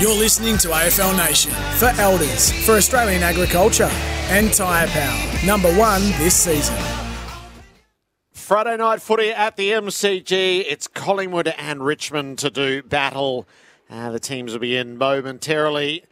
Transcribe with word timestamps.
You're 0.00 0.14
listening 0.16 0.58
to 0.58 0.68
AFL 0.68 1.16
Nation 1.16 1.50
for 1.76 1.88
Elders, 2.00 2.52
for 2.64 2.76
Australian 2.76 3.24
agriculture, 3.24 3.90
and 4.30 4.52
Tyre 4.54 4.86
Power. 4.86 5.44
Number 5.44 5.74
one 5.74 6.02
this 6.18 6.36
season. 6.36 6.76
Friday 8.30 8.76
night 8.76 9.02
footy 9.02 9.30
at 9.30 9.56
the 9.56 9.72
MCG. 9.72 10.64
It's 10.68 10.86
Collingwood 10.86 11.48
and 11.48 11.84
Richmond 11.84 12.38
to 12.38 12.48
do 12.48 12.80
battle. 12.84 13.48
Uh, 13.90 14.12
the 14.12 14.20
teams 14.20 14.52
will 14.52 14.60
be 14.60 14.76
in 14.76 14.98
momentarily. 14.98 16.04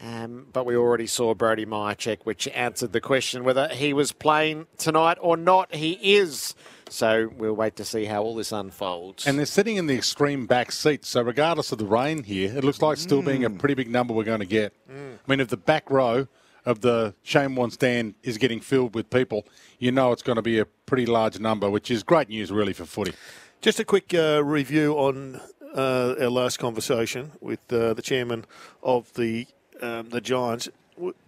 Um, 0.00 0.46
but 0.50 0.64
we 0.64 0.74
already 0.74 1.06
saw 1.06 1.34
Brody 1.34 1.66
Mihocek, 1.66 2.20
which 2.24 2.48
answered 2.48 2.94
the 2.94 3.02
question 3.02 3.44
whether 3.44 3.68
he 3.68 3.92
was 3.92 4.12
playing 4.12 4.66
tonight 4.78 5.18
or 5.20 5.36
not. 5.36 5.74
He 5.74 5.92
is. 6.16 6.54
So 6.88 7.30
we'll 7.36 7.54
wait 7.54 7.76
to 7.76 7.84
see 7.84 8.04
how 8.04 8.22
all 8.22 8.36
this 8.36 8.52
unfolds. 8.52 9.26
And 9.26 9.38
they're 9.38 9.46
sitting 9.46 9.76
in 9.76 9.86
the 9.86 9.96
extreme 9.96 10.46
back 10.46 10.70
seat, 10.70 11.04
so 11.04 11.20
regardless 11.22 11.72
of 11.72 11.78
the 11.78 11.84
rain 11.84 12.22
here, 12.22 12.56
it 12.56 12.62
looks 12.62 12.80
like 12.80 12.96
still 12.98 13.22
being 13.22 13.44
a 13.44 13.50
pretty 13.50 13.74
big 13.74 13.90
number 13.90 14.14
we're 14.14 14.24
going 14.24 14.40
to 14.40 14.46
get. 14.46 14.72
I 14.88 15.30
mean, 15.30 15.40
if 15.40 15.48
the 15.48 15.56
back 15.56 15.90
row 15.90 16.28
of 16.64 16.80
the 16.80 17.14
Shane 17.22 17.54
Warne 17.54 17.70
stand 17.70 18.14
is 18.22 18.38
getting 18.38 18.60
filled 18.60 18.94
with 18.94 19.10
people, 19.10 19.46
you 19.78 19.90
know 19.90 20.12
it's 20.12 20.22
going 20.22 20.36
to 20.36 20.42
be 20.42 20.58
a 20.58 20.64
pretty 20.64 21.06
large 21.06 21.40
number, 21.40 21.68
which 21.68 21.90
is 21.90 22.02
great 22.02 22.28
news 22.28 22.52
really 22.52 22.72
for 22.72 22.84
footy. 22.84 23.14
Just 23.60 23.80
a 23.80 23.84
quick 23.84 24.14
uh, 24.14 24.44
review 24.44 24.94
on 24.94 25.40
uh, 25.74 26.14
our 26.20 26.28
last 26.28 26.58
conversation 26.58 27.32
with 27.40 27.60
uh, 27.72 27.94
the 27.94 28.02
chairman 28.02 28.44
of 28.82 29.12
the 29.14 29.46
um, 29.82 30.08
the 30.10 30.20
Giants. 30.20 30.68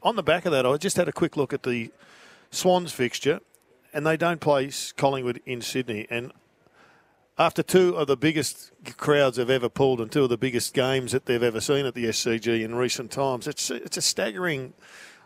On 0.02 0.16
the 0.16 0.22
back 0.22 0.46
of 0.46 0.52
that, 0.52 0.64
I 0.64 0.76
just 0.76 0.96
had 0.96 1.08
a 1.08 1.12
quick 1.12 1.36
look 1.36 1.52
at 1.52 1.64
the 1.64 1.90
Swans 2.50 2.92
fixture, 2.92 3.40
and 3.92 4.06
they 4.06 4.16
don't 4.16 4.40
play 4.40 4.70
Collingwood 4.96 5.40
in 5.46 5.60
Sydney. 5.60 6.06
And 6.10 6.32
after 7.38 7.62
two 7.62 7.96
of 7.96 8.06
the 8.06 8.16
biggest 8.16 8.72
crowds 8.96 9.36
they've 9.36 9.48
ever 9.48 9.68
pulled 9.68 10.00
and 10.00 10.10
two 10.10 10.24
of 10.24 10.28
the 10.28 10.36
biggest 10.36 10.74
games 10.74 11.12
that 11.12 11.26
they've 11.26 11.42
ever 11.42 11.60
seen 11.60 11.86
at 11.86 11.94
the 11.94 12.06
SCG 12.06 12.62
in 12.64 12.74
recent 12.74 13.10
times, 13.10 13.46
it's 13.46 13.70
it's 13.70 13.96
a 13.96 14.02
staggering, 14.02 14.74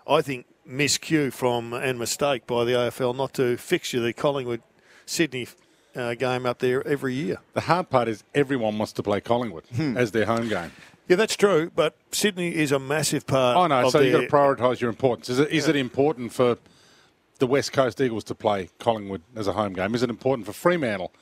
I 0.07 0.23
think, 0.23 0.47
miscue 0.69 1.33
from 1.33 1.73
and 1.73 1.99
mistake 1.99 2.47
by 2.47 2.65
the 2.65 2.73
AFL 2.73 3.17
not 3.17 3.33
to 3.35 3.57
fixture 3.57 4.01
the 4.01 4.13
Collingwood 4.13 4.63
Sydney 5.07 5.49
uh, 5.97 6.15
game 6.15 6.47
up 6.47 6.59
there 6.59 6.87
every 6.87 7.15
year. 7.15 7.39
The 7.55 7.63
hard 7.63 7.91
part 7.91 8.09
is 8.09 8.25
everyone 8.35 8.79
wants 8.79 8.93
to 8.95 9.03
play 9.03 9.21
Collingwood 9.21 9.65
as 9.97 10.13
their 10.13 10.27
home 10.27 10.49
game. 10.49 10.73
Yeah, 11.09 11.17
that's 11.17 11.37
true, 11.37 11.71
but 11.75 11.97
Sydney 12.13 12.55
is 12.55 12.73
a 12.73 12.79
massive 12.79 13.27
part. 13.27 13.57
Oh 13.57 13.67
know, 13.67 13.89
so 13.91 14.01
you've 14.01 14.13
got 14.13 14.21
to 14.21 14.29
prioritise 14.29 14.81
your 14.81 14.89
importance. 14.89 15.29
Is 15.29 15.39
it 15.39 15.51
is 15.51 15.69
it 15.69 15.77
important 15.77 16.33
for 16.33 16.59
the 17.43 17.47
West 17.49 17.73
Coast 17.73 18.01
Eagles 18.01 18.23
to 18.23 18.37
play 18.37 18.69
Collingwood 18.79 19.23
as 19.35 19.49
a 19.49 19.53
home 19.53 19.73
game? 19.73 19.97
Is 19.97 20.05
it 20.05 20.11
important 20.11 20.47
for 20.47 20.53
Fremantle 20.53 21.13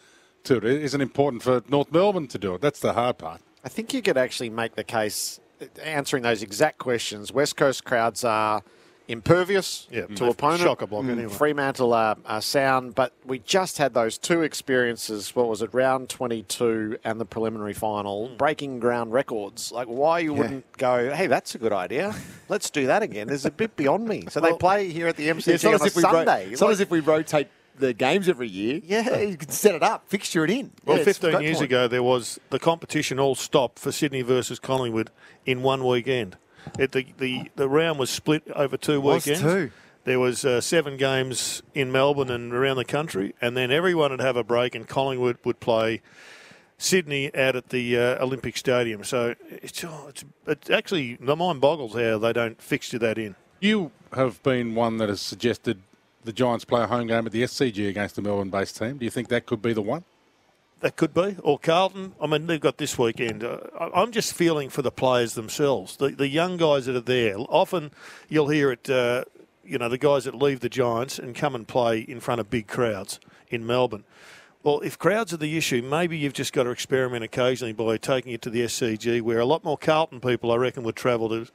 to 0.45 0.61
do 0.61 0.67
it? 0.67 0.83
Is 0.83 0.93
it 0.93 1.01
important 1.01 1.43
for 1.43 1.63
North 1.71 1.91
Melbourne 1.91 2.29
to 2.29 2.37
do 2.37 2.55
it? 2.55 2.61
That's 2.61 2.81
the 2.81 2.93
hard 2.93 3.17
part. 3.17 3.41
I 3.65 3.71
think 3.71 3.95
you 3.95 4.03
could 4.03 4.19
actually 4.19 4.51
make 4.51 4.75
the 4.75 4.85
case 4.85 5.41
answering 5.83 6.23
those 6.23 6.43
exact 6.43 6.77
questions. 6.77 7.33
West 7.33 7.57
Coast 7.57 7.85
crowds 7.85 8.23
are 8.23 8.63
impervious 9.11 9.87
Yeah, 9.91 10.07
to 10.07 10.27
opponent. 10.27 10.63
chock-a-block 10.63 11.05
anyway. 11.05 11.29
Fremantle 11.33 11.93
are, 11.93 12.17
are 12.25 12.41
sound, 12.41 12.95
but 12.95 13.13
we 13.25 13.41
just 13.41 13.79
had 13.79 13.93
those 13.95 14.17
two 14.19 14.43
experiences. 14.43 15.35
What 15.35 15.49
was 15.49 15.63
it, 15.63 15.71
round 15.75 16.09
22 16.09 16.99
and 17.05 17.21
the 17.21 17.25
preliminary 17.25 17.73
final, 17.75 18.29
Hmm. 18.29 18.37
breaking 18.37 18.81
ground 18.81 19.13
records. 19.13 19.73
Like, 19.73 19.89
why 19.89 20.21
you 20.21 20.33
wouldn't 20.35 20.65
go, 20.79 21.13
hey, 21.15 21.27
that's 21.27 21.55
a 21.55 21.59
good 21.59 21.73
idea. 21.73 22.15
Let's 22.49 22.71
do 22.71 22.87
that 22.87 23.03
again. 23.03 23.29
It's 23.29 23.45
a 23.45 23.51
bit 23.51 23.77
beyond 23.77 24.07
me. 24.09 24.25
So 24.31 24.41
they 24.41 24.53
play 24.55 24.89
here 24.91 25.09
at 25.09 25.17
the 25.17 25.25
Yeah, 25.25 25.33
MCG 25.35 25.55
it's 25.55 25.65
not 25.65 25.71
on 25.71 25.75
as 25.75 25.83
a 25.83 25.87
if 25.87 25.97
we 25.97 26.03
ro- 26.05 26.11
Sunday. 26.13 26.49
it's 26.53 26.61
not 26.61 26.71
as 26.71 26.81
if 26.81 26.91
we 26.91 27.01
rotate 27.01 27.49
the 27.79 27.95
games 27.95 28.29
every 28.29 28.49
year. 28.49 28.81
Yeah. 28.85 29.19
you 29.21 29.37
can 29.37 29.49
set 29.49 29.75
it 29.75 29.83
up, 29.83 30.05
fixture 30.09 30.45
it 30.45 30.51
in. 30.51 30.71
Well, 30.85 30.99
Yeah, 30.99 31.05
15 31.05 31.41
years 31.41 31.57
point. 31.59 31.65
ago, 31.65 31.89
there 31.89 32.03
was 32.03 32.39
the 32.51 32.59
competition 32.59 33.19
all 33.19 33.35
stopped 33.35 33.79
for 33.79 33.91
Sydney 33.91 34.23
versus 34.23 34.59
Collingwood 34.59 35.11
in 35.47 35.63
one 35.63 35.85
weekend. 35.85 36.37
It, 36.79 36.93
the, 36.93 37.07
the, 37.19 37.51
the 37.57 37.69
round 37.69 37.99
was 37.99 38.11
split 38.11 38.43
over 38.55 38.77
two 38.77 39.01
Was 39.01 39.27
weekends. 39.27 39.43
too. 39.43 39.71
There 40.05 40.19
was 40.19 40.45
uh, 40.45 40.61
seven 40.61 40.97
games 40.97 41.63
in 41.75 41.93
Melbourne 41.93 42.31
and 42.31 42.53
around 42.55 42.77
the 42.79 42.85
country, 42.85 43.35
and 43.41 43.57
then 43.57 43.71
everyone 43.71 44.11
would 44.13 44.21
have 44.21 44.37
a 44.37 44.45
break, 44.45 44.75
and 44.75 44.89
Collingwood 44.89 45.39
would 45.45 45.61
play 45.61 46.01
Sydney 46.79 47.35
out 47.35 47.55
at 47.55 47.69
the 47.69 47.99
uh, 47.99 48.25
Olympic 48.25 48.57
Stadium. 48.57 49.05
So 49.05 49.35
it's, 49.51 49.85
oh, 49.85 50.07
it's, 50.09 50.25
it's 50.47 50.71
actually, 50.71 51.17
the 51.21 51.37
mind 51.37 51.61
boggles 51.61 51.95
how 51.95 52.17
they 52.17 52.33
don't 52.33 52.61
fixture 52.63 52.99
that 52.99 53.19
in. 53.19 53.37
You 53.61 53.91
have 54.15 54.43
been 54.43 54.75
one 54.75 54.97
that 54.97 55.11
has 55.11 55.21
suggested 55.21 55.83
the 56.25 56.33
Giants 56.33 56.65
play 56.65 56.83
a 56.83 56.87
home 56.87 57.07
game 57.07 57.27
at 57.27 57.33
the 57.33 57.43
SCG 57.43 57.89
against 57.89 58.17
the 58.17 58.23
Melbourne-based 58.23 58.79
team. 58.79 58.97
Do 58.97 59.05
you 59.05 59.11
think 59.11 59.29
that 59.29 59.45
could 59.45 59.61
be 59.61 59.75
the 59.75 59.83
one? 59.83 60.05
That 60.81 60.97
could 60.97 61.13
be. 61.13 61.37
Or 61.43 61.59
Carlton. 61.59 62.15
I 62.21 62.27
mean, 62.27 62.47
they've 62.47 62.61
got 62.61 62.79
this 62.79 62.99
weekend. 62.99 63.45
Uh, 63.45 63.59
I'm 63.79 64.13
just 64.13 64.33
feeling 64.33 64.71
for 64.71 64.83
the 64.83 64.91
players 64.91 65.35
themselves, 65.35 65.97
the, 65.97 66.09
the 66.09 66.29
young 66.29 66.57
guys 66.57 66.87
that 66.87 66.97
are 66.97 67.01
there. 67.01 67.37
Often 67.39 67.91
you'll 68.29 68.49
hear 68.49 68.73
it, 68.73 68.89
uh, 68.89 69.25
you 69.65 69.79
know, 69.79 69.91
the 69.91 69.99
guys 69.99 70.25
that 70.25 70.35
leave 70.35 70.61
the 70.61 70.71
Giants 70.71 71.19
and 71.19 71.35
come 71.35 71.55
and 71.55 71.69
play 71.69 72.01
in 72.01 72.19
front 72.19 72.41
of 72.41 72.49
big 72.49 72.67
crowds 72.67 73.21
in 73.51 73.67
Melbourne. 73.67 74.05
Well, 74.63 74.81
if 74.81 74.99
crowds 74.99 75.33
are 75.33 75.39
the 75.39 75.57
issue, 75.57 75.81
maybe 75.81 76.19
you've 76.19 76.35
just 76.35 76.53
got 76.53 76.65
to 76.65 76.71
experiment 76.71 77.25
occasionally 77.25 77.73
by 77.73 77.97
taking 77.97 78.33
it 78.33 78.43
to 78.43 78.51
the 78.51 78.61
SCG, 78.63 79.23
where 79.23 79.39
a 79.39 79.47
lot 79.47 79.65
more 79.65 79.79
Carlton 79.79 80.21
people, 80.21 80.53
I 80.53 80.57
reckon, 80.57 80.83
would 80.83 80.97
travel 80.97 81.31
to 81.31 81.47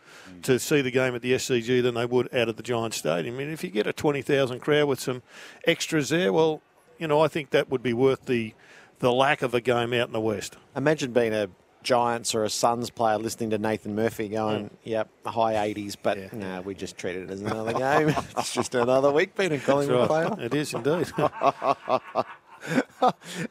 to 0.42 0.58
see 0.58 0.82
the 0.82 0.90
game 0.90 1.14
at 1.14 1.22
the 1.22 1.34
SCG 1.34 1.84
than 1.84 1.94
they 1.94 2.08
would 2.08 2.34
out 2.34 2.50
of 2.50 2.58
the 2.58 2.64
Giants 2.64 2.98
Stadium. 2.98 3.36
I 3.36 3.38
mean, 3.38 3.50
if 3.50 3.64
you 3.64 3.70
get 3.70 3.86
a 3.86 3.94
20,000 3.94 4.60
crowd 4.60 4.88
with 4.88 5.00
some 5.00 5.22
extras 5.66 6.10
there, 6.10 6.34
well, 6.34 6.62
you 6.98 7.08
know, 7.08 7.22
I 7.22 7.28
think 7.28 7.52
that 7.52 7.70
would 7.70 7.84
be 7.84 7.94
worth 7.94 8.26
the 8.26 8.56
the 9.00 9.12
lack 9.12 9.42
of 9.42 9.54
a 9.54 9.62
game 9.62 9.94
out 9.94 10.08
in 10.08 10.14
the 10.14 10.20
West. 10.22 10.58
Imagine 10.76 11.12
being 11.12 11.34
a 11.34 11.50
Giants 11.84 12.34
or 12.34 12.44
a 12.44 12.50
Suns 12.50 12.90
player 12.90 13.18
listening 13.20 13.52
to 13.52 13.58
Nathan 13.60 13.94
Murphy 13.96 14.28
going, 14.28 14.72
yep, 14.84 15.08
high 15.26 15.54
80s, 15.74 15.96
but 16.02 16.34
no, 16.34 16.62
we 16.62 16.74
just 16.74 16.98
treat 16.98 17.16
it 17.16 17.30
as 17.30 17.42
another 17.42 17.74
game. 17.74 18.10
it's 18.38 18.54
just 18.54 18.74
another 18.74 19.12
week 19.12 19.36
being 19.36 19.52
a 19.52 19.60
Collingwood 19.60 20.08
player. 20.08 20.36
It 20.40 20.54
is 20.56 20.74
indeed. 20.74 21.12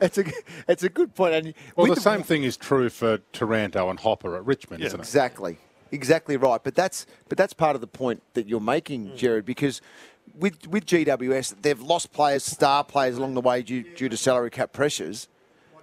It's 0.00 0.18
a 0.18 0.24
it's 0.66 0.82
a 0.82 0.88
good 0.88 1.14
point. 1.14 1.34
And 1.34 1.54
Well, 1.76 1.86
with 1.86 1.94
the 1.94 2.00
same 2.00 2.24
thing 2.24 2.42
is 2.42 2.56
true 2.56 2.88
for 2.90 3.18
Taranto 3.32 3.88
and 3.88 4.00
Hopper 4.00 4.34
at 4.36 4.44
Richmond, 4.44 4.82
isn't 4.82 4.98
it? 4.98 5.02
Exactly, 5.02 5.58
exactly 5.92 6.36
right. 6.36 6.60
But 6.64 6.74
that's 6.74 7.06
but 7.28 7.38
that's 7.38 7.52
part 7.52 7.76
of 7.76 7.80
the 7.80 7.86
point 7.86 8.22
that 8.32 8.48
you're 8.48 8.58
making, 8.58 9.10
Mm. 9.10 9.16
Jared, 9.16 9.44
because 9.44 9.80
with 10.36 10.66
with 10.66 10.86
GWS, 10.86 11.62
they've 11.62 11.80
lost 11.80 12.12
players, 12.12 12.42
star 12.44 12.82
players 12.82 13.16
along 13.16 13.34
the 13.34 13.40
way 13.40 13.62
due, 13.62 13.84
due 13.94 14.08
to 14.08 14.16
salary 14.16 14.50
cap 14.50 14.72
pressures. 14.72 15.28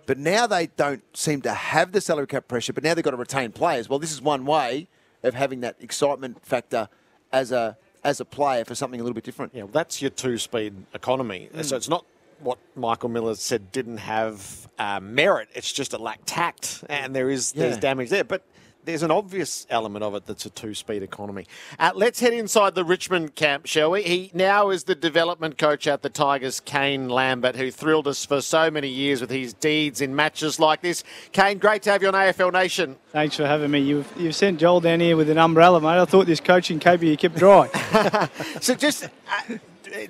But 0.06 0.18
now 0.18 0.48
they 0.48 0.68
don't 0.68 1.04
seem 1.16 1.42
to 1.44 1.54
have 1.54 1.92
the 1.92 2.02
salary 2.02 2.28
cap 2.28 2.48
pressure. 2.48 2.74
But 2.74 2.84
now 2.84 2.94
they've 2.94 3.04
got 3.04 3.12
to 3.12 3.18
retain 3.18 3.52
players. 3.52 3.90
Well, 3.90 4.00
this 4.00 4.12
is 4.12 4.22
one 4.22 4.46
way 4.46 4.88
of 5.24 5.34
having 5.34 5.62
that 5.62 5.76
excitement 5.80 6.44
factor 6.46 6.90
as 7.32 7.52
a 7.52 7.78
as 8.04 8.20
a 8.20 8.26
player 8.26 8.66
for 8.66 8.74
something 8.74 9.00
a 9.00 9.04
little 9.04 9.14
bit 9.14 9.24
different. 9.24 9.54
Yeah, 9.54 9.64
well, 9.64 9.72
that's 9.74 10.02
your 10.02 10.10
two-speed 10.10 10.74
economy. 10.96 11.50
So 11.62 11.76
it's 11.76 11.88
not 11.88 12.04
what 12.40 12.58
Michael 12.76 13.10
Miller 13.10 13.36
said 13.36 13.72
didn't 13.72 13.98
have 13.98 14.68
uh, 14.80 15.00
merit. 15.00 15.50
It's 15.54 15.72
just 15.72 15.94
it 15.94 16.02
lacked 16.02 16.26
tact, 16.26 16.84
and 16.90 17.16
there 17.16 17.30
is 17.30 17.52
there's 17.52 17.78
damage 17.78 18.10
there. 18.10 18.24
But 18.24 18.44
there's 18.86 19.04
an 19.04 19.12
obvious 19.12 19.66
element 19.70 20.04
of 20.04 20.16
it 20.16 20.26
that's 20.26 20.46
a 20.46 20.50
two-speed 20.50 21.04
economy. 21.04 21.46
Uh, 21.80 21.92
let's 21.96 22.20
head 22.20 22.34
inside 22.34 22.76
the 22.76 22.84
Richmond 22.84 23.36
camp, 23.36 23.66
shall 23.66 23.92
we? 23.92 24.04
He 24.04 24.32
now 24.34 24.70
is 24.70 24.86
the 24.86 24.96
development 24.96 25.58
coach 25.58 25.88
at 25.88 26.02
the 26.02 26.10
Tigers, 26.10 26.60
Kane 26.60 27.10
Lambert, 27.10 27.56
who 27.56 27.72
thrilled 27.72 28.08
us 28.08 28.26
for 28.26 28.42
so 28.42 28.72
many 28.72 28.88
years 28.88 29.22
with 29.22 29.30
his 29.30 29.54
deeds 29.54 30.02
in 30.02 30.16
matches 30.16 30.60
like 30.60 30.82
this. 30.82 31.04
Kane, 31.32 31.58
great 31.58 31.84
to 31.84 31.92
have 31.92 32.02
you 32.02 32.08
on 32.08 32.14
AFL 32.14 32.54
Nation. 32.54 32.96
Thanks 33.12 33.36
for 33.36 33.46
having 33.46 33.72
me. 33.72 33.80
You've, 33.80 34.12
you've 34.18 34.36
sent 34.36 34.60
Joel 34.60 34.82
down 34.82 35.00
here 35.00 35.18
with 35.18 35.30
an 35.30 35.38
umbrella, 35.38 35.80
mate. 35.80 36.02
I 36.02 36.06
thought 36.06 36.26
this 36.26 36.40
coaching 36.40 36.80
cape 36.80 37.02
you 37.02 37.18
kept 37.18 37.36
dry. 37.36 37.70
So 38.62 38.76
just. 38.76 39.06
Uh, 39.06 39.58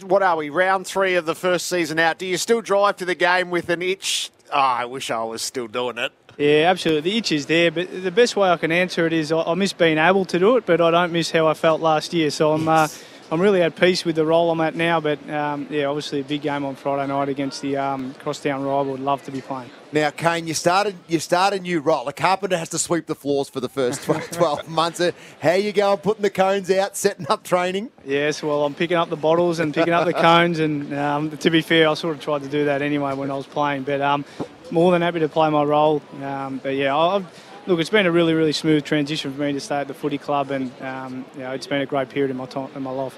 what 0.03 0.21
are 0.21 0.37
we? 0.37 0.49
Round 0.49 0.85
three 0.85 1.15
of 1.15 1.25
the 1.25 1.35
first 1.35 1.67
season 1.67 1.99
out. 1.99 2.17
Do 2.17 2.25
you 2.25 2.37
still 2.37 2.61
drive 2.61 2.97
to 2.97 3.05
the 3.05 3.15
game 3.15 3.49
with 3.49 3.69
an 3.69 3.81
itch? 3.81 4.31
Oh, 4.53 4.57
I 4.57 4.85
wish 4.85 5.09
I 5.09 5.23
was 5.23 5.41
still 5.41 5.67
doing 5.67 5.97
it. 5.97 6.11
Yeah, 6.37 6.69
absolutely. 6.69 7.11
The 7.11 7.17
itch 7.17 7.31
is 7.31 7.45
there, 7.45 7.71
but 7.71 8.03
the 8.03 8.11
best 8.11 8.35
way 8.35 8.49
I 8.49 8.57
can 8.57 8.71
answer 8.71 9.05
it 9.05 9.13
is 9.13 9.31
I, 9.31 9.53
miss 9.53 9.73
being 9.73 9.97
able 9.97 10.25
to 10.25 10.39
do 10.39 10.57
it, 10.57 10.65
but 10.65 10.81
I 10.81 10.91
don't 10.91 11.11
miss 11.11 11.31
how 11.31 11.47
I 11.47 11.53
felt 11.53 11.81
last 11.81 12.13
year. 12.13 12.29
So 12.31 12.53
I'm 12.53 12.67
uh, 12.67 12.87
I'm 13.31 13.39
really 13.39 13.61
at 13.61 13.77
peace 13.77 14.03
with 14.03 14.17
the 14.17 14.25
role 14.25 14.51
I'm 14.51 14.59
at 14.59 14.75
now. 14.75 14.99
But 14.99 15.27
um, 15.29 15.65
yeah, 15.69 15.85
obviously 15.85 16.19
a 16.19 16.23
big 16.23 16.41
game 16.41 16.65
on 16.65 16.75
Friday 16.75 17.07
night 17.07 17.29
against 17.29 17.61
the 17.61 17.77
um, 17.77 18.13
crosstown 18.15 18.61
rival. 18.61 18.91
Would 18.91 18.99
love 18.99 19.23
to 19.23 19.31
be 19.31 19.39
playing. 19.39 19.69
Now, 19.93 20.09
Kane, 20.09 20.47
you 20.47 20.53
started 20.53 20.95
you 21.07 21.19
start 21.19 21.53
a 21.53 21.59
new 21.59 21.79
role. 21.79 22.05
A 22.09 22.13
carpenter 22.13 22.57
has 22.57 22.67
to 22.69 22.79
sweep 22.79 23.05
the 23.05 23.15
floors 23.15 23.47
for 23.47 23.61
the 23.61 23.69
first 23.69 24.03
12, 24.05 24.31
12 24.31 24.67
months. 24.67 24.99
Uh, 24.99 25.11
How 25.41 25.53
you 25.53 25.71
going? 25.71 25.99
Putting 25.99 26.23
the 26.23 26.29
cones 26.29 26.69
out, 26.69 26.97
setting 26.97 27.25
up 27.29 27.43
training. 27.45 27.89
Yes, 28.05 28.43
well, 28.43 28.65
I'm 28.65 28.75
picking 28.75 28.97
up 28.97 29.09
the 29.09 29.15
bottles 29.15 29.59
and 29.59 29.73
picking 29.73 29.93
up 29.93 30.05
the 30.05 30.13
cones, 30.13 30.59
and 30.59 30.93
um, 30.93 31.37
to 31.37 31.49
be 31.49 31.61
fair, 31.61 31.87
I 31.87 31.93
sort 31.93 32.17
of 32.17 32.21
tried 32.21 32.43
to 32.43 32.49
do 32.49 32.65
that 32.65 32.81
anyway 32.81 33.13
when 33.13 33.31
I 33.31 33.35
was 33.35 33.47
playing. 33.47 33.83
But 33.83 34.01
um, 34.01 34.25
more 34.71 34.91
than 34.91 35.01
happy 35.01 35.19
to 35.21 35.29
play 35.29 35.49
my 35.49 35.63
role. 35.63 36.01
Um, 36.21 36.59
but 36.61 36.75
yeah, 36.75 36.97
I've, 36.97 37.25
look, 37.67 37.79
it's 37.79 37.89
been 37.89 38.05
a 38.05 38.11
really, 38.11 38.33
really 38.33 38.51
smooth 38.51 38.83
transition 38.83 39.33
for 39.33 39.41
me 39.41 39.53
to 39.53 39.59
stay 39.59 39.75
at 39.81 39.87
the 39.87 39.93
footy 39.93 40.17
club, 40.17 40.51
and 40.51 40.71
um, 40.81 41.25
you 41.35 41.41
know, 41.41 41.51
it's 41.51 41.67
been 41.67 41.81
a 41.81 41.85
great 41.85 42.09
period 42.09 42.31
in 42.31 42.37
my 42.37 42.45
time 42.45 42.69
in 42.75 42.83
my 42.83 42.91
life. 42.91 43.17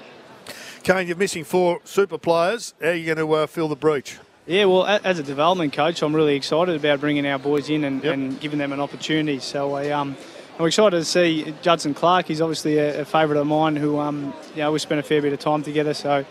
Kane, 0.82 1.06
you're 1.06 1.16
missing 1.16 1.44
four 1.44 1.80
super 1.84 2.18
players. 2.18 2.74
How 2.80 2.88
are 2.88 2.94
you 2.94 3.06
going 3.06 3.26
to 3.26 3.32
uh, 3.32 3.46
fill 3.46 3.68
the 3.68 3.76
breach? 3.76 4.18
Yeah, 4.46 4.66
well, 4.66 4.84
as 4.84 5.18
a 5.18 5.22
development 5.22 5.72
coach, 5.72 6.02
I'm 6.02 6.14
really 6.14 6.36
excited 6.36 6.76
about 6.76 7.00
bringing 7.00 7.26
our 7.26 7.38
boys 7.38 7.70
in 7.70 7.84
and, 7.84 8.04
Yep. 8.04 8.12
and 8.14 8.40
giving 8.40 8.58
them 8.58 8.74
an 8.74 8.80
opportunity. 8.80 9.38
So 9.38 9.72
I, 9.72 9.88
um, 9.90 10.14
I'm 10.58 10.66
excited 10.66 10.98
to 10.98 11.04
see 11.06 11.54
Judson 11.62 11.94
Clarke. 11.94 12.26
He's 12.26 12.42
obviously 12.42 12.76
a, 12.76 13.00
a 13.00 13.04
favourite 13.06 13.40
of 13.40 13.46
mine 13.46 13.76
who, 13.76 13.98
um, 13.98 14.34
you 14.54 14.60
know, 14.60 14.70
we 14.72 14.78
spent 14.78 15.00
a 15.00 15.02
fair 15.02 15.22
bit 15.22 15.32
of 15.32 15.38
time 15.38 15.62
together. 15.62 15.94
So 15.94 16.26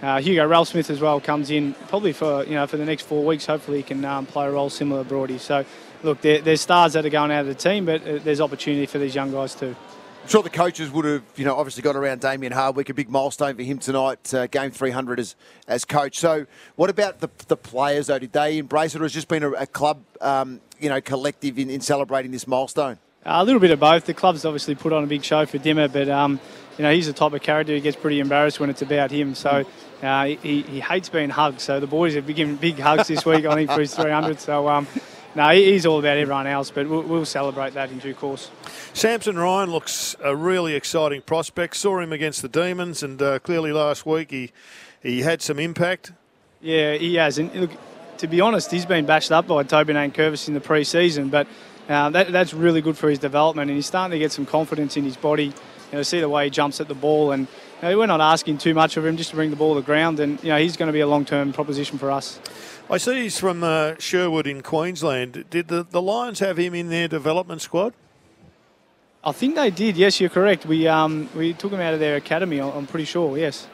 uh, 0.00 0.20
Hugo 0.20 0.46
Ralphsmith 0.46 0.90
as 0.90 1.00
well 1.00 1.20
comes 1.20 1.50
in 1.50 1.74
probably 1.88 2.12
for, 2.12 2.44
you 2.44 2.54
know, 2.54 2.68
for 2.68 2.76
the 2.76 2.84
next 2.84 3.02
four 3.02 3.24
weeks. 3.24 3.46
Hopefully 3.46 3.78
he 3.78 3.82
can 3.82 4.04
um, 4.04 4.26
play 4.26 4.46
a 4.46 4.50
role 4.52 4.70
similar 4.70 5.02
to 5.02 5.08
Brody. 5.08 5.38
So, 5.38 5.64
look, 6.06 6.22
there, 6.22 6.40
there's 6.40 6.62
stars 6.62 6.94
that 6.94 7.04
are 7.04 7.10
going 7.10 7.30
out 7.30 7.40
of 7.40 7.46
the 7.48 7.54
team, 7.54 7.84
but 7.84 8.06
uh, 8.06 8.18
there's 8.24 8.40
opportunity 8.40 8.86
for 8.86 8.98
these 8.98 9.14
young 9.14 9.30
guys 9.30 9.54
too. 9.54 9.76
I'm 10.22 10.30
sure 10.30 10.42
the 10.42 10.50
coaches 10.50 10.90
would 10.90 11.04
have, 11.04 11.22
you 11.36 11.44
know, 11.44 11.54
obviously 11.56 11.82
got 11.82 11.94
around 11.94 12.20
Damien 12.20 12.52
Hardwick, 12.52 12.88
a 12.88 12.94
big 12.94 13.08
milestone 13.08 13.54
for 13.54 13.62
him 13.62 13.78
tonight, 13.78 14.32
uh, 14.34 14.46
game 14.46 14.70
300 14.70 15.20
as 15.20 15.36
as 15.68 15.84
coach. 15.84 16.18
So, 16.18 16.46
what 16.74 16.90
about 16.90 17.20
the 17.20 17.28
the 17.46 17.56
players 17.56 18.06
though? 18.06 18.18
Did 18.18 18.32
they 18.32 18.58
embrace 18.58 18.94
it, 18.94 19.00
or 19.00 19.04
has 19.04 19.12
it 19.12 19.14
just 19.14 19.28
been 19.28 19.42
a, 19.42 19.50
a 19.52 19.66
club, 19.66 20.02
um, 20.20 20.60
you 20.80 20.88
know, 20.88 21.00
collective 21.00 21.58
in, 21.58 21.70
in 21.70 21.80
celebrating 21.80 22.32
this 22.32 22.46
milestone? 22.46 22.98
Uh, 23.24 23.38
a 23.40 23.44
little 23.44 23.60
bit 23.60 23.72
of 23.72 23.80
both. 23.80 24.04
The 24.04 24.14
club's 24.14 24.44
obviously 24.44 24.74
put 24.74 24.92
on 24.92 25.04
a 25.04 25.06
big 25.06 25.24
show 25.24 25.46
for 25.46 25.58
Dimmer, 25.58 25.88
but 25.88 26.08
um, 26.08 26.40
you 26.78 26.82
know 26.82 26.92
he's 26.92 27.06
the 27.06 27.12
type 27.12 27.32
of 27.32 27.42
character 27.42 27.72
who 27.72 27.80
gets 27.80 27.96
pretty 27.96 28.20
embarrassed 28.20 28.58
when 28.58 28.70
it's 28.70 28.82
about 28.82 29.10
him. 29.10 29.34
So 29.34 29.64
uh, 30.02 30.24
he, 30.24 30.62
he 30.62 30.80
hates 30.80 31.08
being 31.08 31.30
hugged. 31.30 31.60
So 31.60 31.80
the 31.80 31.86
boys 31.86 32.14
have 32.14 32.26
been 32.26 32.36
giving 32.36 32.56
big 32.56 32.78
hugs 32.78 33.08
this 33.08 33.24
week, 33.24 33.44
I 33.46 33.54
think, 33.54 33.70
for 33.70 33.80
his 33.80 33.94
300. 33.94 34.40
So 34.40 34.68
um, 34.68 34.86
no, 35.36 35.50
he's 35.50 35.84
all 35.84 35.98
about 35.98 36.16
everyone 36.16 36.46
else, 36.46 36.70
but 36.70 36.88
we'll, 36.88 37.02
we'll 37.02 37.26
celebrate 37.26 37.74
that 37.74 37.90
in 37.90 37.98
due 37.98 38.14
course. 38.14 38.50
Samson 38.94 39.38
Ryan 39.38 39.70
looks 39.70 40.16
a 40.24 40.34
really 40.34 40.74
exciting 40.74 41.20
prospect. 41.20 41.76
Saw 41.76 42.00
him 42.00 42.10
against 42.10 42.40
the 42.40 42.48
Demons, 42.48 43.02
and 43.02 43.20
uh, 43.20 43.38
clearly 43.40 43.70
last 43.70 44.06
week 44.06 44.30
he 44.30 44.50
he 45.02 45.20
had 45.20 45.42
some 45.42 45.58
impact. 45.58 46.12
Yeah, 46.62 46.94
he 46.94 47.16
has. 47.16 47.38
And 47.38 47.54
look, 47.54 47.70
to 48.16 48.26
be 48.26 48.40
honest, 48.40 48.70
he's 48.70 48.86
been 48.86 49.04
bashed 49.04 49.30
up 49.30 49.46
by 49.46 49.62
Toby 49.62 49.92
Nankervis 49.92 50.48
in 50.48 50.54
the 50.54 50.60
pre-season, 50.60 51.28
but 51.28 51.46
uh, 51.88 52.08
that, 52.10 52.32
that's 52.32 52.54
really 52.54 52.80
good 52.80 52.96
for 52.96 53.10
his 53.10 53.18
development, 53.18 53.70
and 53.70 53.76
he's 53.76 53.86
starting 53.86 54.12
to 54.12 54.18
get 54.18 54.32
some 54.32 54.46
confidence 54.46 54.96
in 54.96 55.04
his 55.04 55.18
body. 55.18 55.44
You 55.46 55.52
know, 55.92 56.02
see 56.02 56.20
the 56.20 56.28
way 56.28 56.44
he 56.44 56.50
jumps 56.50 56.80
at 56.80 56.88
the 56.88 56.94
ball, 56.94 57.32
and 57.32 57.46
you 57.82 57.88
know, 57.88 57.98
we're 57.98 58.06
not 58.06 58.20
asking 58.20 58.58
too 58.58 58.74
much 58.74 58.96
of 58.96 59.04
him 59.04 59.16
just 59.16 59.30
to 59.30 59.36
bring 59.36 59.50
the 59.50 59.56
ball 59.56 59.74
to 59.74 59.80
the 59.80 59.86
ground, 59.86 60.20
and 60.20 60.42
you 60.42 60.48
know 60.50 60.58
he's 60.58 60.76
going 60.76 60.88
to 60.88 60.92
be 60.92 61.00
a 61.00 61.06
long-term 61.06 61.52
proposition 61.52 61.98
for 61.98 62.10
us. 62.10 62.40
I 62.88 62.98
see 62.98 63.22
he's 63.22 63.38
from 63.38 63.64
uh, 63.64 63.94
Sherwood 63.98 64.46
in 64.46 64.62
Queensland. 64.62 65.44
Did 65.50 65.68
the, 65.68 65.82
the 65.82 66.00
Lions 66.00 66.38
have 66.38 66.56
him 66.56 66.74
in 66.74 66.88
their 66.88 67.08
development 67.08 67.60
squad? 67.60 67.92
I 69.24 69.32
think 69.32 69.56
they 69.56 69.70
did. 69.70 69.96
Yes, 69.96 70.20
you're 70.20 70.30
correct. 70.30 70.66
We 70.66 70.86
um, 70.86 71.28
we 71.34 71.52
took 71.52 71.72
him 71.72 71.80
out 71.80 71.94
of 71.94 72.00
their 72.00 72.16
academy. 72.16 72.60
I'm 72.60 72.86
pretty 72.86 73.06
sure. 73.06 73.36
Yes. 73.36 73.66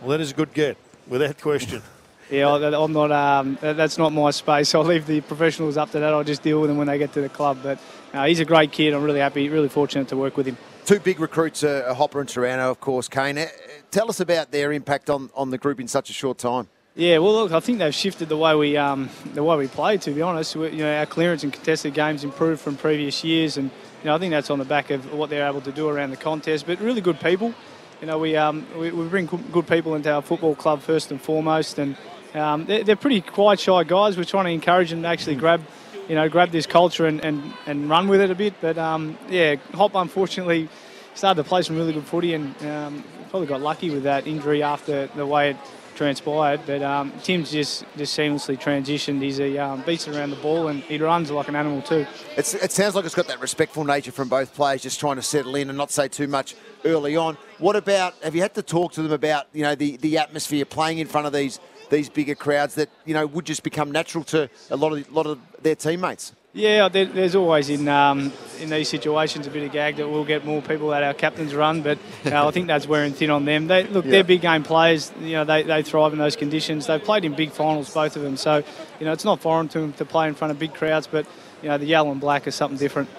Well, 0.00 0.10
that 0.10 0.20
is 0.20 0.30
a 0.30 0.34
good 0.34 0.54
get, 0.54 0.76
without 1.06 1.40
question. 1.40 1.82
Yeah, 2.28 2.48
I- 2.48 2.82
I'm 2.82 2.92
not. 2.92 3.12
Um, 3.12 3.56
that's 3.60 3.98
not 3.98 4.12
my 4.12 4.32
space. 4.32 4.74
I'll 4.74 4.82
leave 4.82 5.06
the 5.06 5.20
professionals 5.20 5.76
up 5.76 5.92
to 5.92 6.00
that. 6.00 6.12
I'll 6.12 6.24
just 6.24 6.42
deal 6.42 6.60
with 6.60 6.68
them 6.68 6.76
when 6.76 6.88
they 6.88 6.98
get 6.98 7.12
to 7.12 7.20
the 7.20 7.28
club. 7.28 7.58
But 7.62 7.78
uh, 8.12 8.26
he's 8.26 8.40
a 8.40 8.44
great 8.44 8.72
kid. 8.72 8.94
I'm 8.94 9.04
really 9.04 9.20
happy, 9.20 9.48
really 9.48 9.68
fortunate 9.68 10.08
to 10.08 10.16
work 10.16 10.36
with 10.36 10.46
him. 10.46 10.56
Two 10.86 11.00
big 11.00 11.18
recruits, 11.18 11.64
uh, 11.64 11.92
Hopper 11.96 12.20
and 12.20 12.28
Taranto, 12.28 12.70
of 12.70 12.78
course. 12.78 13.08
Kane, 13.08 13.38
Uh, 13.38 13.46
tell 13.90 14.08
us 14.08 14.20
about 14.20 14.52
their 14.52 14.70
impact 14.72 15.10
on, 15.10 15.30
on 15.34 15.50
the 15.50 15.58
group 15.58 15.80
in 15.80 15.88
such 15.88 16.10
a 16.10 16.12
short 16.12 16.38
time. 16.38 16.68
Yeah, 16.94 17.18
well, 17.18 17.32
look, 17.32 17.50
I 17.50 17.58
think 17.58 17.80
they've 17.80 17.92
shifted 17.92 18.28
the 18.28 18.36
way 18.36 18.54
we 18.54 18.76
um, 18.76 19.10
the 19.34 19.42
way 19.42 19.56
we 19.56 19.66
play. 19.66 19.98
To 19.98 20.10
be 20.12 20.22
honest, 20.22 20.54
we, 20.54 20.70
you 20.70 20.84
know, 20.84 20.96
our 20.96 21.04
clearance 21.04 21.42
and 21.42 21.52
contested 21.52 21.92
games 21.92 22.22
improved 22.22 22.60
from 22.60 22.76
previous 22.76 23.24
years, 23.24 23.56
and 23.56 23.68
you 23.68 24.04
know, 24.04 24.14
I 24.14 24.18
think 24.18 24.30
that's 24.30 24.48
on 24.48 24.60
the 24.60 24.64
back 24.64 24.90
of 24.90 25.12
what 25.12 25.28
they're 25.28 25.48
able 25.48 25.60
to 25.62 25.72
do 25.72 25.88
around 25.88 26.10
the 26.10 26.16
contest. 26.16 26.66
But 26.68 26.78
really 26.80 27.00
good 27.00 27.18
people. 27.18 27.52
You 28.00 28.06
know, 28.06 28.18
we 28.18 28.36
um, 28.36 28.64
we, 28.78 28.92
we 28.92 29.08
bring 29.08 29.26
good 29.26 29.66
people 29.66 29.96
into 29.96 30.12
our 30.12 30.22
football 30.22 30.54
club 30.54 30.82
first 30.82 31.10
and 31.10 31.20
foremost, 31.20 31.80
and 31.80 31.96
um, 32.32 32.64
they're, 32.64 32.84
they're 32.84 32.94
pretty 32.94 33.22
quiet, 33.22 33.58
shy 33.58 33.82
guys. 33.82 34.16
We're 34.16 34.22
trying 34.22 34.44
to 34.44 34.52
encourage 34.52 34.90
them 34.90 35.02
to 35.02 35.08
actually 35.08 35.34
grab. 35.34 35.62
You 36.08 36.14
know, 36.14 36.28
grab 36.28 36.50
this 36.50 36.66
culture 36.66 37.06
and, 37.06 37.24
and, 37.24 37.52
and 37.66 37.90
run 37.90 38.06
with 38.08 38.20
it 38.20 38.30
a 38.30 38.34
bit. 38.34 38.54
But 38.60 38.78
um, 38.78 39.18
yeah, 39.28 39.56
Hop 39.74 39.94
unfortunately 39.94 40.68
started 41.14 41.42
to 41.42 41.48
play 41.48 41.62
some 41.62 41.76
really 41.76 41.92
good 41.92 42.04
footy 42.04 42.34
and 42.34 42.54
um, 42.66 43.04
probably 43.30 43.46
got 43.48 43.60
lucky 43.60 43.90
with 43.90 44.04
that 44.04 44.26
injury 44.26 44.62
after 44.62 45.06
the 45.08 45.26
way 45.26 45.50
it 45.50 45.56
transpired. 45.96 46.60
But 46.66 46.82
um, 46.82 47.12
Tim's 47.22 47.50
just, 47.50 47.84
just 47.96 48.16
seamlessly 48.16 48.60
transitioned. 48.60 49.20
He's 49.20 49.40
a 49.40 49.58
um, 49.58 49.82
beast 49.82 50.06
around 50.06 50.30
the 50.30 50.36
ball 50.36 50.68
and 50.68 50.82
he 50.82 50.98
runs 50.98 51.30
like 51.30 51.48
an 51.48 51.56
animal 51.56 51.82
too. 51.82 52.06
It's, 52.36 52.54
it 52.54 52.70
sounds 52.70 52.94
like 52.94 53.04
it's 53.04 53.14
got 53.14 53.26
that 53.26 53.40
respectful 53.40 53.84
nature 53.84 54.12
from 54.12 54.28
both 54.28 54.54
players, 54.54 54.82
just 54.82 55.00
trying 55.00 55.16
to 55.16 55.22
settle 55.22 55.56
in 55.56 55.68
and 55.68 55.76
not 55.76 55.90
say 55.90 56.06
too 56.08 56.28
much 56.28 56.54
early 56.84 57.16
on. 57.16 57.36
What 57.58 57.74
about, 57.74 58.14
have 58.22 58.34
you 58.34 58.42
had 58.42 58.54
to 58.54 58.62
talk 58.62 58.92
to 58.92 59.02
them 59.02 59.12
about, 59.12 59.46
you 59.52 59.62
know, 59.62 59.74
the, 59.74 59.96
the 59.96 60.18
atmosphere 60.18 60.64
playing 60.64 60.98
in 60.98 61.08
front 61.08 61.26
of 61.26 61.32
these 61.32 61.58
these 61.88 62.08
bigger 62.08 62.34
crowds 62.34 62.74
that, 62.74 62.88
you 63.04 63.14
know, 63.14 63.24
would 63.26 63.44
just 63.44 63.62
become 63.62 63.92
natural 63.92 64.24
to 64.24 64.50
a 64.70 64.76
lot 64.76 64.92
of, 64.92 65.08
a 65.08 65.12
lot 65.12 65.26
of 65.26 65.38
their 65.62 65.76
teammates? 65.76 66.32
Yeah, 66.56 66.88
there, 66.88 67.04
there's 67.04 67.34
always 67.34 67.68
in 67.68 67.86
um, 67.86 68.32
in 68.60 68.70
these 68.70 68.88
situations 68.88 69.46
a 69.46 69.50
bit 69.50 69.64
of 69.64 69.72
gag 69.72 69.96
that 69.96 70.08
we'll 70.08 70.24
get 70.24 70.46
more 70.46 70.62
people 70.62 70.94
at 70.94 71.02
our 71.02 71.12
captain's 71.12 71.54
run, 71.54 71.82
but 71.82 71.98
uh, 72.24 72.48
I 72.48 72.50
think 72.50 72.66
that's 72.66 72.88
wearing 72.88 73.12
thin 73.12 73.28
on 73.28 73.44
them. 73.44 73.66
They, 73.66 73.84
look, 73.84 74.06
they're 74.06 74.24
big 74.24 74.40
game 74.40 74.62
players. 74.62 75.12
You 75.20 75.32
know, 75.32 75.44
they, 75.44 75.64
they 75.64 75.82
thrive 75.82 76.14
in 76.14 76.18
those 76.18 76.34
conditions. 76.34 76.86
They've 76.86 77.02
played 77.02 77.26
in 77.26 77.34
big 77.34 77.50
finals, 77.50 77.92
both 77.92 78.16
of 78.16 78.22
them. 78.22 78.38
So, 78.38 78.64
you 78.98 79.04
know, 79.04 79.12
it's 79.12 79.24
not 79.24 79.40
foreign 79.40 79.68
to 79.68 79.80
them 79.80 79.92
to 79.94 80.06
play 80.06 80.28
in 80.28 80.34
front 80.34 80.50
of 80.50 80.58
big 80.58 80.72
crowds, 80.72 81.06
but 81.06 81.26
you 81.62 81.68
know, 81.68 81.76
the 81.76 81.84
yellow 81.84 82.10
and 82.10 82.22
black 82.22 82.46
is 82.46 82.54
something 82.54 82.78
different. 82.78 83.10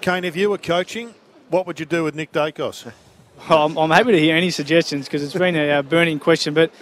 Kane, 0.00 0.24
if 0.24 0.34
you 0.34 0.48
were 0.48 0.56
coaching, 0.56 1.14
what 1.50 1.66
would 1.66 1.78
you 1.78 1.84
do 1.84 2.04
with 2.04 2.14
Nick 2.14 2.32
Daicos? 2.32 2.90
I'm, 3.50 3.76
I'm 3.76 3.90
happy 3.90 4.12
to 4.12 4.18
hear 4.18 4.34
any 4.34 4.50
suggestions 4.50 5.04
because 5.04 5.22
it's 5.22 5.34
been 5.34 5.56
a, 5.56 5.70
uh 5.72 5.82
burning 5.82 6.18
question. 6.18 6.54
But 6.54 6.72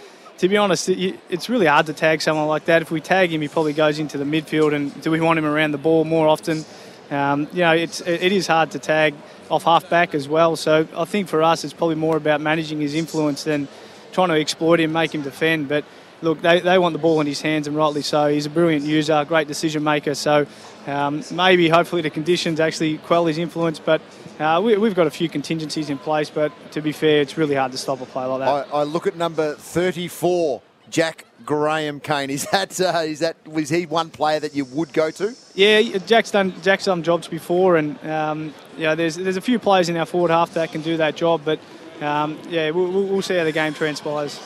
to 0.41 0.49
be 0.49 0.57
honest, 0.57 0.89
it, 0.89 1.21
it's 1.29 1.51
really 1.51 1.67
hard 1.67 1.85
to 1.87 1.93
tag 1.93 2.23
someone 2.23 2.47
like 2.47 2.65
that. 2.65 2.81
If 2.81 2.91
we 2.91 3.03
tag 3.03 3.31
him, 3.31 3.43
he 3.43 3.49
probably 3.49 3.75
goes 3.75 3.99
into 3.99 4.17
the 4.17 4.25
midfield. 4.25 4.75
And 4.75 4.99
do 5.03 5.11
we 5.11 5.21
want 5.21 5.39
him 5.39 5.45
around 5.45 5.73
the 5.73 5.79
ball 5.79 6.05
more 6.05 6.27
often? 6.29 6.65
Um, 7.11 7.47
you 7.53 7.61
know, 7.61 7.73
it's 7.73 8.01
it 8.01 8.23
it 8.23 8.33
is 8.33 8.47
hard 8.47 8.71
to 8.71 8.79
tag 8.79 9.15
off 9.51 9.65
half 9.65 9.91
back 9.91 10.15
as 10.15 10.29
well. 10.29 10.57
So 10.57 10.89
I 10.97 11.05
think 11.05 11.29
for 11.29 11.43
us, 11.43 11.63
it's 11.63 11.75
probably 11.75 11.97
more 11.97 12.17
about 12.17 12.41
managing 12.41 12.81
his 12.81 12.95
influence 12.95 13.45
than 13.45 13.69
trying 14.13 14.29
to 14.29 14.41
exploit 14.41 14.81
him, 14.81 14.93
make 14.93 15.15
him 15.15 15.21
defend. 15.21 15.69
But 15.69 15.85
look, 16.23 16.41
they, 16.41 16.61
they 16.61 16.79
want 16.79 16.95
the 16.95 16.99
ball 17.01 17.21
in 17.21 17.27
his 17.27 17.43
hands, 17.43 17.67
and 17.67 17.77
rightly 17.77 18.03
so. 18.03 18.29
He's 18.29 18.47
a 18.47 18.51
brilliant 18.51 18.87
user, 18.87 19.23
great 19.27 19.47
decision 19.47 19.85
maker. 19.85 20.15
So 20.15 20.47
um, 20.87 21.23
maybe, 21.31 21.69
hopefully, 21.69 22.01
the 22.01 22.11
conditions 22.11 22.61
actually 22.61 22.97
quell 22.97 23.27
his 23.27 23.37
influence. 23.37 23.79
But 23.79 24.01
uh, 24.41 24.61
we, 24.61 24.77
we've 24.77 24.95
got 24.95 25.07
a 25.07 25.11
few 25.11 25.29
contingencies 25.29 25.91
in 25.91 25.99
place. 25.99 26.31
But 26.31 26.53
to 26.73 26.81
be 26.81 26.93
fair, 26.93 27.21
it's 27.21 27.37
really 27.37 27.55
hard 27.55 27.73
to 27.73 27.79
stop 27.79 28.01
a 28.01 28.07
player 28.07 28.29
like 28.29 28.41
that. 28.41 28.75
I, 28.75 28.81
I 28.81 28.83
look 28.85 29.07
at 29.07 29.17
number 29.17 29.55
34, 29.55 30.63
Jack 30.89 31.27
Graham 31.45 32.01
Kane. 32.01 32.31
Is 32.31 32.47
that, 32.53 32.81
uh, 32.81 33.03
is 33.05 33.21
that, 33.21 33.37
was 33.47 33.69
he 33.69 33.87
one 33.87 34.11
player 34.11 34.41
that 34.41 34.55
you 34.55 34.65
would 34.65 34.93
go 34.93 35.11
to? 35.11 35.37
Yeah, 35.55 35.83
Jack's 35.99 36.31
done 36.31 36.55
Jack's 36.63 36.87
done 36.87 37.03
jobs 37.03 37.29
before, 37.29 37.77
and 37.77 38.03
um, 38.07 38.55
yeah, 38.79 38.95
there's 38.95 39.17
there's 39.17 39.37
a 39.37 39.43
few 39.43 39.59
players 39.59 39.89
in 39.89 39.97
our 39.97 40.07
forward 40.07 40.31
half 40.31 40.55
that 40.55 40.73
can 40.73 40.81
do 40.81 40.97
that 40.97 41.17
job. 41.17 41.43
But 41.45 41.59
um, 42.01 42.39
yeah, 42.49 42.71
we'll, 42.71 42.91
we'll 42.91 43.07
we'll 43.07 43.23
see 43.23 43.37
how 43.37 43.45
the 43.45 43.53
game 43.53 43.75
transpires. 43.75 44.41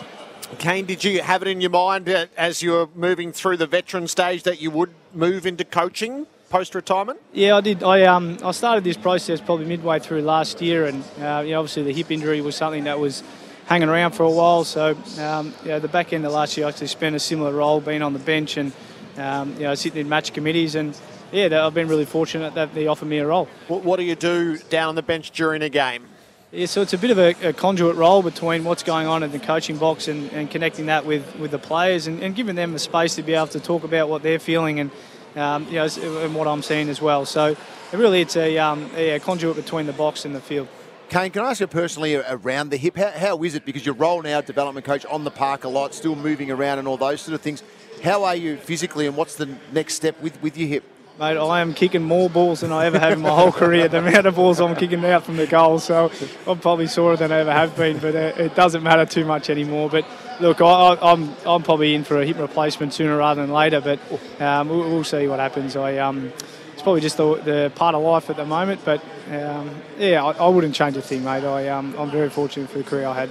Kane, 0.59 0.87
did 0.87 1.05
you 1.05 1.23
have 1.23 1.43
it 1.43 1.49
in 1.49 1.61
your 1.61 1.71
mind 1.71 2.09
uh, 2.09 2.27
as 2.37 2.63
you 2.63 2.73
were 2.73 2.89
moving 2.95 3.33
through 3.33 3.57
the 3.57 3.67
veteran 3.67 4.09
stage 4.09 4.43
that 4.43 4.61
you 4.61 4.71
would 4.71 4.91
move 5.13 5.47
into 5.47 5.65
coaching 5.65 6.27
post 6.55 6.77
retirement? 6.77 7.19
Yeah, 7.33 7.57
I 7.57 7.61
did. 7.61 7.83
I 7.83 8.03
um 8.03 8.39
I 8.45 8.53
started 8.53 8.85
this 8.85 8.97
process 8.97 9.41
probably 9.41 9.67
midway 9.67 9.99
through 9.99 10.23
last 10.23 10.63
year, 10.63 10.87
and 10.87 11.03
uh, 11.21 11.43
you 11.45 11.51
know, 11.51 11.59
obviously 11.59 11.83
the 11.83 11.93
hip 11.93 12.13
injury 12.13 12.41
was 12.41 12.55
something 12.55 12.85
that 12.85 13.01
was 13.01 13.25
hanging 13.67 13.89
around 13.89 14.13
for 14.13 14.23
a 14.23 14.31
while. 14.31 14.63
So 14.63 14.97
um, 15.19 15.53
yeah, 15.65 15.81
the 15.81 15.89
back 15.89 16.13
end 16.13 16.25
of 16.25 16.31
last 16.31 16.57
year, 16.57 16.67
I 16.67 16.69
actually 16.69 16.87
spent 16.87 17.17
a 17.17 17.19
similar 17.19 17.53
role, 17.53 17.81
being 17.81 18.03
on 18.03 18.13
the 18.13 18.21
bench 18.21 18.57
and 18.57 18.73
um, 19.17 19.55
you 19.55 19.65
know 19.65 19.75
sitting 19.75 20.01
in 20.01 20.09
match 20.09 20.33
committees, 20.33 20.77
and 20.77 20.97
yeah, 21.33 21.67
I've 21.67 21.75
been 21.75 21.89
really 21.89 22.05
fortunate 22.05 22.55
that 22.55 22.73
they 22.73 22.87
offered 22.87 23.09
me 23.09 23.19
a 23.19 23.27
role. 23.27 23.49
What, 23.67 23.83
what 23.83 23.97
do 23.97 24.05
you 24.05 24.15
do 24.15 24.57
down 24.71 24.91
on 24.91 24.95
the 24.95 25.03
bench 25.03 25.33
during 25.33 25.61
a 25.61 25.69
game? 25.69 26.05
Yeah, 26.53 26.67
so 26.67 26.83
it's 26.83 26.93
a 26.93 26.99
bit 26.99 27.11
of 27.11 27.19
a, 27.19 27.49
a 27.49 27.53
conduit 27.53 27.97
role 27.97 28.23
between 28.23 28.63
what's 28.63 28.85
going 28.85 29.09
on 29.09 29.25
in 29.25 29.33
the 29.33 29.41
coaching 29.41 29.77
box 29.77 30.07
and, 30.07 30.31
and 30.31 30.49
connecting 30.49 30.87
that 30.87 31.05
with, 31.05 31.35
with 31.35 31.51
the 31.51 31.59
players 31.59 32.07
and, 32.07 32.23
and 32.23 32.37
giving 32.37 32.55
them 32.55 32.73
the 32.73 32.79
space 32.79 33.17
to 33.17 33.25
be 33.25 33.35
able 33.35 33.49
to 33.49 33.59
talk 33.59 33.83
about 33.83 34.09
what 34.09 34.23
they're 34.23 34.39
feeling 34.39 34.79
and 34.79 34.93
um, 35.37 35.67
you 35.67 35.75
know 35.75 35.89
and 36.21 36.35
what 36.35 36.47
I'm 36.47 36.63
seeing 36.63 36.89
as 36.89 37.01
well. 37.01 37.25
So 37.25 37.57
really 37.93 38.21
it's 38.21 38.37
a, 38.37 38.59
um, 38.59 38.91
a 38.97 39.19
conduit 39.21 39.57
between 39.57 39.87
the 39.87 39.93
box 39.93 40.25
and 40.25 40.35
the 40.35 40.41
field. 40.41 40.69
Kane, 41.09 41.31
can 41.31 41.45
I 41.45 41.51
ask 41.51 41.61
you 41.61 41.67
personally 41.67 42.17
around 42.17 42.71
the 42.71 42.77
hip? 42.77 42.97
How, 42.97 43.11
how 43.11 43.43
is 43.43 43.55
it? 43.55 43.65
Because 43.65 43.85
you're 43.85 43.95
role 43.95 44.23
now 44.23 44.41
development 44.41 44.87
coach 44.87 45.05
on 45.07 45.23
the 45.23 45.31
park 45.31 45.65
a 45.65 45.69
lot, 45.69 45.95
still 45.95 46.17
moving 46.17 46.51
around 46.51 46.79
and 46.79 46.89
all 46.89 46.97
those 46.97 47.21
sort 47.21 47.35
of 47.35 47.41
things. 47.41 47.63
How 48.03 48.25
are 48.25 48.35
you 48.35 48.57
physically, 48.57 49.07
and 49.07 49.17
what's 49.17 49.37
the 49.37 49.49
next 49.73 49.95
step 49.95 50.21
with, 50.21 50.41
with 50.43 50.57
your 50.57 50.69
hip? 50.69 50.85
Mate, 51.17 51.37
I 51.37 51.61
am 51.61 51.75
kicking 51.75 52.03
more 52.03 52.29
balls 52.29 52.63
than 52.63 52.73
I 52.73 52.87
ever 52.87 52.99
have 52.99 53.13
in 53.13 53.21
my 53.21 53.29
whole 53.29 53.53
career. 53.53 53.87
The 53.87 53.99
amount 53.99 54.27
of 54.27 54.35
balls 54.35 54.61
I'm 54.61 54.75
kicking 54.75 55.05
out 55.05 55.23
from 55.23 55.37
the 55.37 55.47
goal, 55.47 55.79
so 55.79 56.11
I'm 56.45 56.59
probably 56.59 56.89
sorer 56.89 57.17
than 57.17 57.31
I 57.31 57.39
ever 57.39 57.53
have 57.53 57.77
been. 57.77 57.99
But 57.99 58.17
uh, 58.17 58.33
it 58.37 58.57
doesn't 58.57 58.83
matter 58.83 59.07
too 59.07 59.25
much 59.25 59.49
anymore. 59.49 59.89
But 59.89 60.05
look, 60.41 60.61
I, 60.61 60.65
I, 60.65 61.13
I'm 61.13 61.33
I'm 61.47 61.63
probably 61.63 61.95
in 61.95 62.03
for 62.03 62.21
a 62.21 62.27
hip 62.27 62.39
replacement 62.39 62.95
sooner 62.95 63.17
rather 63.17 63.43
than 63.43 63.53
later. 63.53 63.81
But 63.81 64.01
um, 64.41 64.69
we'll, 64.69 64.81
we'll 64.81 65.05
see 65.05 65.29
what 65.29 65.39
happens. 65.39 65.77
I 65.77 65.99
um, 65.99 66.33
it's 66.73 66.83
probably 66.83 67.01
just 67.01 67.17
the, 67.17 67.37
the 67.37 67.73
part 67.77 67.95
of 67.95 68.03
life 68.03 68.29
at 68.29 68.37
the 68.37 68.45
moment. 68.45 68.81
But 68.85 69.01
um, 69.31 69.71
yeah, 69.97 70.25
I, 70.25 70.33
I 70.33 70.49
wouldn't 70.49 70.75
change 70.75 70.97
a 70.97 71.03
thing, 71.03 71.23
mate. 71.23 71.45
I 71.45 71.69
um, 71.69 71.95
I'm 71.97 72.11
very 72.11 72.29
fortunate 72.29 72.71
for 72.71 72.79
the 72.79 72.85
career 72.85 73.07
I 73.07 73.15
had. 73.15 73.31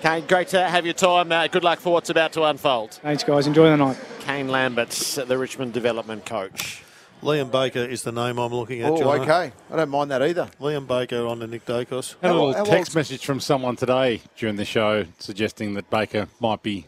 Kane, 0.00 0.26
great 0.26 0.48
to 0.48 0.66
have 0.66 0.86
your 0.86 0.94
time. 0.94 1.30
Uh, 1.30 1.48
good 1.48 1.64
luck 1.64 1.80
for 1.80 1.92
what's 1.92 2.08
about 2.08 2.32
to 2.32 2.44
unfold. 2.44 2.92
Thanks, 2.92 3.24
guys. 3.24 3.46
Enjoy 3.46 3.68
the 3.68 3.76
night. 3.76 3.98
Kane 4.20 4.48
Lambert, 4.48 4.88
the 4.88 5.36
Richmond 5.36 5.74
development 5.74 6.24
coach. 6.24 6.80
Liam 7.24 7.50
Baker 7.50 7.78
is 7.78 8.02
the 8.02 8.12
name 8.12 8.38
I'm 8.38 8.52
looking 8.52 8.82
at. 8.82 8.92
Oh, 8.92 8.98
John. 8.98 9.20
okay. 9.20 9.50
I 9.70 9.76
don't 9.76 9.88
mind 9.88 10.10
that 10.10 10.22
either. 10.22 10.50
Liam 10.60 10.86
Baker 10.86 11.26
on 11.26 11.38
the 11.38 11.46
Nick 11.46 11.64
Daicos. 11.64 12.16
Had 12.20 12.30
a 12.30 12.34
little 12.34 12.52
how 12.52 12.64
text 12.64 12.94
message 12.94 13.24
from 13.24 13.40
someone 13.40 13.76
today 13.76 14.20
during 14.36 14.56
the 14.56 14.64
show 14.66 15.06
suggesting 15.18 15.72
that 15.74 15.88
Baker 15.88 16.28
might 16.38 16.62
be 16.62 16.86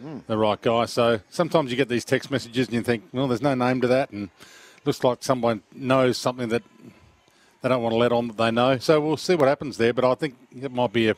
hmm. 0.00 0.18
the 0.26 0.36
right 0.36 0.60
guy. 0.60 0.86
So 0.86 1.20
sometimes 1.30 1.70
you 1.70 1.76
get 1.76 1.88
these 1.88 2.04
text 2.04 2.32
messages 2.32 2.66
and 2.66 2.74
you 2.74 2.82
think, 2.82 3.04
well, 3.12 3.28
there's 3.28 3.42
no 3.42 3.54
name 3.54 3.80
to 3.80 3.86
that, 3.86 4.10
and 4.10 4.28
looks 4.84 5.04
like 5.04 5.22
someone 5.22 5.62
knows 5.72 6.18
something 6.18 6.48
that 6.48 6.64
they 7.62 7.68
don't 7.68 7.82
want 7.82 7.92
to 7.92 7.98
let 7.98 8.10
on 8.10 8.26
that 8.26 8.36
they 8.36 8.50
know. 8.50 8.78
So 8.78 9.00
we'll 9.00 9.16
see 9.16 9.36
what 9.36 9.46
happens 9.46 9.76
there. 9.76 9.92
But 9.92 10.04
I 10.04 10.16
think 10.16 10.34
it 10.50 10.72
might 10.72 10.92
be 10.92 11.10
a, 11.10 11.16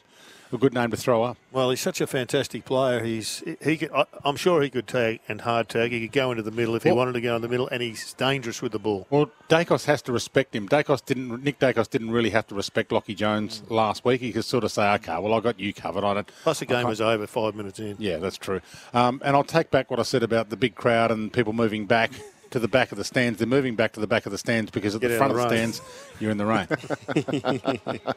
a 0.52 0.59
good 0.59 0.75
name 0.75 0.90
to 0.90 0.97
throw 0.97 1.23
up. 1.23 1.37
Well, 1.52 1.71
he's 1.71 1.81
such 1.81 2.00
a 2.00 2.07
fantastic 2.07 2.64
player. 2.64 3.02
He's 3.02 3.43
he. 3.62 3.76
Could, 3.76 3.93
I, 3.93 4.05
I'm 4.25 4.37
sure 4.37 4.62
he 4.62 4.71
could 4.71 4.87
tag 4.87 5.21
and 5.28 5.43
hard 5.43 5.69
tag. 5.69 5.93
He 5.93 6.00
could 6.00 6.12
go 6.12 6.31
into 6.31 6.43
the 6.43 6.50
middle 6.50 6.75
if 6.75 6.83
he 6.83 6.93
wanted 6.93 7.12
to 7.12 7.21
go 7.21 7.37
in 7.37 7.43
the 7.43 7.49
middle, 7.49 7.69
and 7.69 7.83
he's 7.83 8.12
dangerous 8.14 8.62
with 8.62 8.73
the 8.73 8.78
ball. 8.78 9.07
Well, 9.11 9.31
Daicos 9.49 9.85
has 9.87 10.02
to 10.02 10.12
respect 10.12 10.55
him. 10.55 10.69
Daicos 10.69 11.05
didn't. 11.05 11.43
Nick 11.43 11.59
Daicos 11.59 11.88
didn't 11.88 12.11
really 12.11 12.31
have 12.31 12.47
to 12.49 12.55
respect 12.55 12.93
Lockie 12.93 13.14
Jones 13.14 13.62
last 13.69 14.05
week. 14.05 14.21
He 14.21 14.33
could 14.33 14.45
sort 14.45 14.64
of 14.64 14.73
say, 14.73 14.88
"Okay, 14.95 15.19
well, 15.19 15.35
I 15.35 15.40
got 15.40 15.59
you 15.59 15.73
covered. 15.73 16.05
I 16.05 16.14
don't." 16.14 16.31
Plus, 16.43 16.61
the 16.61 16.67
game 16.67 16.87
was 16.87 17.00
over 17.00 17.26
five 17.26 17.55
minutes 17.55 17.78
in. 17.78 17.97
Yeah, 17.99 18.19
that's 18.19 18.38
true. 18.38 18.61
Um, 18.95 19.21
and 19.25 19.37
I'll 19.37 19.45
take 19.45 19.71
back 19.71 19.90
what 19.90 20.00
I 20.00 20.02
said 20.05 20.23
about 20.23 20.50
the 20.50 20.57
big 20.57 20.75
crowd 20.75 21.11
and 21.11 21.33
people 21.33 21.52
moving 21.52 21.87
back 21.87 22.12
to 22.50 22.59
the 22.59 22.69
back 22.69 22.93
of 22.93 22.99
the 22.99 23.05
stands. 23.05 23.38
They're 23.38 23.47
moving 23.47 23.76
back 23.76 23.93
to 23.93 24.00
the 24.00 24.07
back 24.07 24.26
of 24.26 24.33
the 24.33 24.38
stands 24.38 24.71
because 24.71 24.95
at 24.95 25.00
Get 25.00 25.09
the 25.09 25.17
front 25.17 25.33
of 25.33 25.38
of 25.38 25.49
the 25.50 25.55
the 25.57 25.61
rain. 25.61 25.73
stands, 25.73 26.19
you're 26.21 26.31
in 26.31 26.38
the 26.38 26.47
rain. 26.47 26.69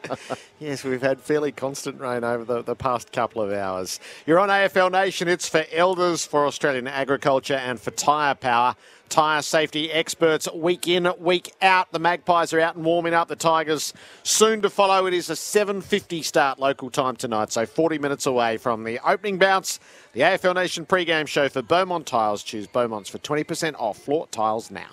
Yes, 0.58 0.84
we've 0.84 1.02
had 1.02 1.20
fairly 1.20 1.50
constant 1.50 2.00
rain 2.00 2.22
over 2.22 2.44
the, 2.44 2.62
the 2.62 2.76
past 2.76 3.10
couple 3.12 3.42
of 3.42 3.52
hours. 3.52 3.98
You're 4.26 4.38
on 4.38 4.48
AFL 4.48 4.92
Nation. 4.92 5.26
It's 5.28 5.48
for 5.48 5.64
elders, 5.72 6.24
for 6.24 6.46
Australian 6.46 6.86
agriculture, 6.86 7.54
and 7.54 7.80
for 7.80 7.90
tyre 7.90 8.34
power. 8.36 8.76
Tyre 9.08 9.42
safety 9.42 9.90
experts 9.90 10.48
week 10.52 10.88
in, 10.88 11.08
week 11.18 11.52
out. 11.60 11.92
The 11.92 11.98
Magpies 11.98 12.52
are 12.52 12.60
out 12.60 12.76
and 12.76 12.84
warming 12.84 13.14
up. 13.14 13.28
The 13.28 13.36
Tigers 13.36 13.92
soon 14.22 14.62
to 14.62 14.70
follow. 14.70 15.06
It 15.06 15.14
is 15.14 15.30
a 15.30 15.34
7.50 15.34 16.24
start 16.24 16.58
local 16.58 16.90
time 16.90 17.16
tonight, 17.16 17.52
so 17.52 17.66
40 17.66 17.98
minutes 17.98 18.26
away 18.26 18.56
from 18.56 18.84
the 18.84 18.98
opening 19.08 19.38
bounce. 19.38 19.80
The 20.12 20.20
AFL 20.20 20.54
Nation 20.54 20.86
pre-game 20.86 21.26
show 21.26 21.48
for 21.48 21.62
Beaumont 21.62 22.06
Tiles. 22.06 22.42
Choose 22.42 22.66
Beaumont's 22.66 23.10
for 23.10 23.18
20% 23.18 23.74
off 23.78 23.98
floor 23.98 24.26
tiles 24.30 24.70
now. 24.70 24.90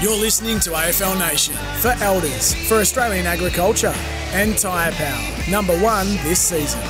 You're 0.00 0.16
listening 0.16 0.60
to 0.60 0.70
AFL 0.70 1.18
Nation 1.18 1.54
for 1.80 1.88
elders, 2.04 2.54
for 2.68 2.74
Australian 2.76 3.26
agriculture, 3.26 3.92
and 4.32 4.56
tyre 4.56 4.92
power. 4.92 5.50
Number 5.50 5.76
one 5.80 6.06
this 6.22 6.40
season. 6.40 6.80